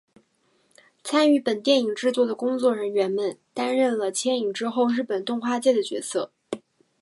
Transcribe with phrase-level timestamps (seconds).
[1.03, 6.31] 参与本电影制作的工作人员们担任了牵引之后日本动画界的角色。